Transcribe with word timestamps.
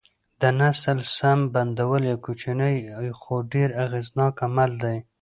د 0.41 0.43
نل 0.57 0.75
سم 1.17 1.39
بندول 1.53 2.01
یو 2.11 2.17
کوچنی 2.25 2.75
خو 3.19 3.33
ډېر 3.53 3.69
اغېزناک 3.85 4.35
عمل 4.47 4.71
دی. 4.83 4.97